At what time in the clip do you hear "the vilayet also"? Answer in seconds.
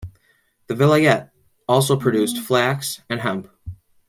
0.65-1.95